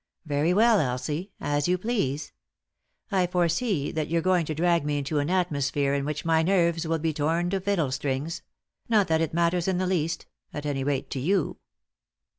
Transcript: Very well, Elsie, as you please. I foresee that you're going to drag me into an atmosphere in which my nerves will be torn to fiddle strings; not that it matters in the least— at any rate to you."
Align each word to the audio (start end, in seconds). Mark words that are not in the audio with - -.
Very 0.25 0.51
well, 0.51 0.79
Elsie, 0.79 1.31
as 1.39 1.67
you 1.67 1.77
please. 1.77 2.33
I 3.11 3.27
foresee 3.27 3.91
that 3.91 4.07
you're 4.07 4.19
going 4.23 4.47
to 4.47 4.55
drag 4.55 4.83
me 4.83 4.97
into 4.97 5.19
an 5.19 5.29
atmosphere 5.29 5.93
in 5.93 6.05
which 6.05 6.25
my 6.25 6.41
nerves 6.41 6.87
will 6.87 6.97
be 6.97 7.13
torn 7.13 7.51
to 7.51 7.61
fiddle 7.61 7.91
strings; 7.91 8.41
not 8.89 9.07
that 9.09 9.21
it 9.21 9.31
matters 9.31 9.67
in 9.67 9.77
the 9.77 9.85
least— 9.85 10.25
at 10.55 10.65
any 10.65 10.83
rate 10.83 11.11
to 11.11 11.19
you." 11.19 11.57